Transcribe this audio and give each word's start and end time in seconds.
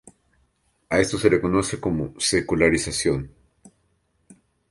A 0.89 0.97
esto 0.97 1.19
se 1.19 1.29
le 1.29 1.39
conoce 1.39 1.79
como 1.79 2.15
secularización. 2.19 3.29